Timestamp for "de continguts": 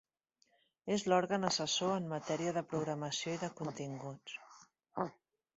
3.45-4.41